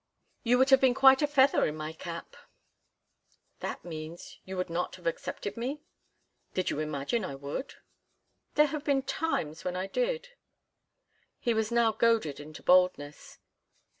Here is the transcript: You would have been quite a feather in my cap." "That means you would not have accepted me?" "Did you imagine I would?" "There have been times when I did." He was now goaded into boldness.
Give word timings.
You 0.41 0.57
would 0.57 0.71
have 0.71 0.81
been 0.81 0.95
quite 0.95 1.21
a 1.21 1.27
feather 1.27 1.63
in 1.67 1.75
my 1.75 1.93
cap." 1.93 2.35
"That 3.59 3.85
means 3.85 4.39
you 4.45 4.57
would 4.57 4.71
not 4.71 4.95
have 4.95 5.05
accepted 5.05 5.55
me?" 5.55 5.83
"Did 6.55 6.71
you 6.71 6.79
imagine 6.79 7.23
I 7.23 7.35
would?" 7.35 7.75
"There 8.55 8.65
have 8.65 8.83
been 8.83 9.03
times 9.03 9.63
when 9.63 9.75
I 9.75 9.85
did." 9.85 10.29
He 11.37 11.53
was 11.53 11.71
now 11.71 11.91
goaded 11.91 12.39
into 12.39 12.63
boldness. 12.63 13.37